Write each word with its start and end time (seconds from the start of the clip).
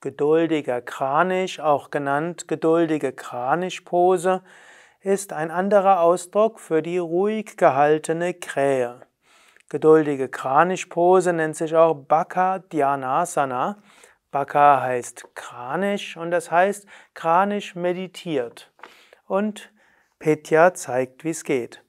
Geduldiger 0.00 0.80
Kranisch, 0.80 1.58
auch 1.58 1.90
genannt 1.90 2.46
geduldige 2.46 3.12
Kranichpose, 3.12 4.42
ist 5.00 5.32
ein 5.32 5.50
anderer 5.50 6.02
Ausdruck 6.02 6.60
für 6.60 6.82
die 6.82 6.98
ruhig 6.98 7.56
gehaltene 7.56 8.32
Krähe. 8.34 9.00
Geduldige 9.68 10.28
Kranichpose 10.28 11.32
nennt 11.32 11.56
sich 11.56 11.74
auch 11.74 11.94
Baka 11.94 12.60
Dhyanasana. 12.60 13.82
Baka 14.30 14.82
heißt 14.82 15.34
Kranich 15.34 16.16
und 16.16 16.30
das 16.30 16.52
heißt 16.52 16.86
Kranich 17.14 17.74
meditiert. 17.74 18.70
Und 19.26 19.72
Petya 20.20 20.74
zeigt, 20.74 21.24
wie 21.24 21.30
es 21.30 21.42
geht. 21.42 21.82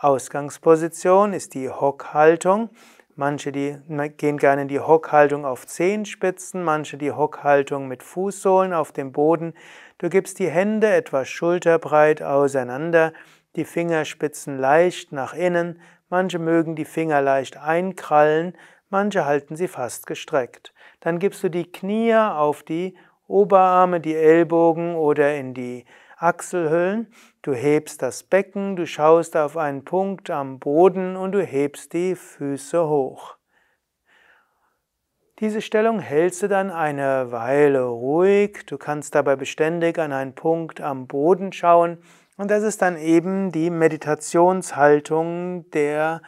Ausgangsposition 0.00 1.34
ist 1.34 1.52
die 1.52 1.68
Hockhaltung. 1.68 2.70
Manche 3.16 3.52
die 3.52 3.76
gehen 4.16 4.38
gerne 4.38 4.62
in 4.62 4.68
die 4.68 4.80
Hockhaltung 4.80 5.44
auf 5.46 5.66
Zehenspitzen, 5.66 6.64
manche 6.64 6.96
die 6.96 7.12
Hockhaltung 7.12 7.86
mit 7.86 8.02
Fußsohlen 8.02 8.72
auf 8.72 8.90
dem 8.90 9.12
Boden. 9.12 9.54
Du 9.98 10.08
gibst 10.08 10.40
die 10.40 10.50
Hände 10.50 10.92
etwa 10.92 11.24
schulterbreit 11.24 12.22
auseinander, 12.22 13.12
die 13.54 13.64
Fingerspitzen 13.64 14.58
leicht 14.58 15.12
nach 15.12 15.32
innen, 15.32 15.80
manche 16.08 16.40
mögen 16.40 16.74
die 16.74 16.84
Finger 16.84 17.22
leicht 17.22 17.56
einkrallen, 17.56 18.56
manche 18.90 19.24
halten 19.24 19.54
sie 19.54 19.68
fast 19.68 20.08
gestreckt. 20.08 20.74
Dann 20.98 21.20
gibst 21.20 21.44
du 21.44 21.48
die 21.48 21.70
Knie 21.70 22.16
auf 22.16 22.64
die 22.64 22.96
Oberarme, 23.28 24.00
die 24.00 24.16
Ellbogen 24.16 24.96
oder 24.96 25.36
in 25.36 25.54
die 25.54 25.84
Achselhöhlen. 26.16 27.12
Du 27.42 27.52
hebst 27.52 28.02
das 28.02 28.22
Becken, 28.22 28.76
du 28.76 28.86
schaust 28.86 29.36
auf 29.36 29.56
einen 29.56 29.84
Punkt 29.84 30.30
am 30.30 30.58
Boden 30.58 31.16
und 31.16 31.32
du 31.32 31.42
hebst 31.42 31.92
die 31.92 32.14
Füße 32.14 32.88
hoch. 32.88 33.36
Diese 35.40 35.60
Stellung 35.60 35.98
hältst 35.98 36.42
du 36.42 36.48
dann 36.48 36.70
eine 36.70 37.32
Weile 37.32 37.82
ruhig. 37.82 38.64
Du 38.66 38.78
kannst 38.78 39.16
dabei 39.16 39.34
beständig 39.34 39.98
an 39.98 40.12
einen 40.12 40.34
Punkt 40.34 40.80
am 40.80 41.08
Boden 41.08 41.52
schauen. 41.52 41.98
Und 42.36 42.50
das 42.50 42.62
ist 42.62 42.82
dann 42.82 42.96
eben 42.96 43.50
die 43.50 43.70
Meditationshaltung 43.70 45.70
der 45.70 46.22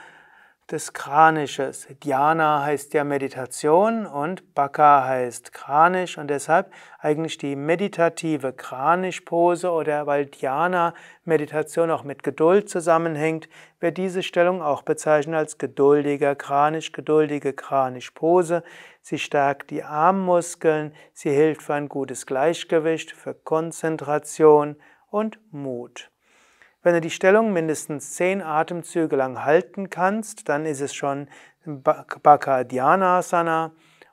des 0.70 0.92
Kranisches. 0.92 1.86
Dhyana 2.02 2.64
heißt 2.64 2.92
ja 2.94 3.04
Meditation 3.04 4.04
und 4.04 4.54
Baka 4.54 5.04
heißt 5.04 5.52
Kranisch 5.52 6.18
und 6.18 6.28
deshalb 6.28 6.72
eigentlich 6.98 7.38
die 7.38 7.54
meditative 7.54 8.52
Kranischpose 8.52 9.70
oder 9.70 10.06
weil 10.08 10.26
Dhyana 10.26 10.92
Meditation 11.24 11.90
auch 11.92 12.02
mit 12.02 12.24
Geduld 12.24 12.68
zusammenhängt, 12.68 13.48
wird 13.78 13.96
diese 13.96 14.24
Stellung 14.24 14.60
auch 14.60 14.82
bezeichnet 14.82 15.36
als 15.36 15.58
geduldiger 15.58 16.34
Kranisch, 16.34 16.90
geduldige 16.90 17.52
Kranischpose. 17.52 18.64
Sie 19.02 19.20
stärkt 19.20 19.70
die 19.70 19.84
Armmuskeln, 19.84 20.92
sie 21.12 21.30
hilft 21.30 21.62
für 21.62 21.74
ein 21.74 21.88
gutes 21.88 22.26
Gleichgewicht, 22.26 23.12
für 23.12 23.34
Konzentration 23.34 24.74
und 25.10 25.38
Mut. 25.52 26.10
Wenn 26.86 26.94
du 26.94 27.00
die 27.00 27.10
Stellung 27.10 27.52
mindestens 27.52 28.14
zehn 28.14 28.40
Atemzüge 28.40 29.16
lang 29.16 29.44
halten 29.44 29.90
kannst, 29.90 30.48
dann 30.48 30.64
ist 30.64 30.80
es 30.80 30.94
schon 30.94 31.26
Bhakadhyanasana. 31.64 33.72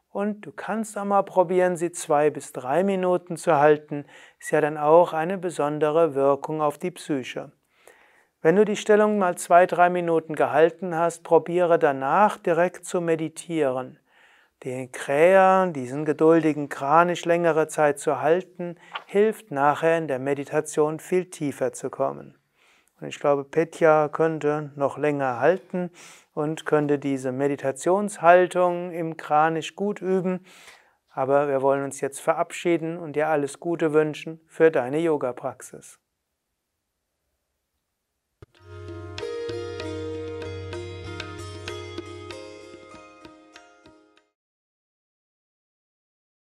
Und 0.09 0.43
du 0.43 0.52
kannst 0.52 0.97
auch 0.97 1.05
mal 1.05 1.21
probieren, 1.21 1.77
sie 1.77 1.91
zwei 1.91 2.31
bis 2.31 2.51
drei 2.51 2.83
Minuten 2.83 3.38
zu 3.38 3.57
halten. 3.57 4.05
Ist 4.39 4.49
ja 4.49 4.59
dann 4.59 4.79
auch 4.79 5.13
eine 5.13 5.38
besondere 5.38 6.16
Wirkung 6.16 6.63
auf 6.63 6.79
die 6.79 6.89
Psyche. 6.89 7.51
Wenn 8.41 8.55
du 8.55 8.66
die 8.66 8.75
Stellung 8.75 9.19
mal 9.19 9.38
zwei, 9.38 9.67
drei 9.67 9.91
Minuten 9.91 10.33
gehalten 10.33 10.95
hast, 10.95 11.21
probiere 11.21 11.77
danach 11.77 12.38
direkt 12.38 12.85
zu 12.85 13.01
meditieren. 13.01 13.99
Den 14.63 14.91
Kräher, 14.91 15.67
diesen 15.67 16.05
geduldigen 16.05 16.69
Kranich 16.69 17.23
längere 17.23 17.67
Zeit 17.67 17.99
zu 17.99 18.19
halten, 18.19 18.77
hilft 19.05 19.51
nachher 19.51 19.99
in 19.99 20.07
der 20.07 20.17
Meditation 20.17 20.99
viel 20.99 21.29
tiefer 21.29 21.71
zu 21.71 21.91
kommen. 21.91 22.35
Und 23.03 23.09
ich 23.09 23.19
glaube, 23.19 23.44
Petya 23.44 24.08
könnte 24.08 24.72
noch 24.78 24.97
länger 24.97 25.41
halten 25.41 25.91
und 26.34 26.66
könnte 26.66 27.00
diese 27.00 27.34
Meditationshaltung 27.34 28.91
im 28.91 29.18
Kranich 29.18 29.75
gut 29.75 30.02
üben. 30.02 30.46
Aber 31.09 31.50
wir 31.50 31.62
wollen 31.62 31.84
uns 31.84 32.00
jetzt 32.00 32.22
verabschieden 32.22 32.97
und 32.97 33.18
dir 33.18 33.28
alles 33.28 33.59
Gute 33.59 33.91
wünschen 33.91 34.40
für 34.47 34.72
deine 34.72 35.00
Yoga-Praxis. 35.00 36.00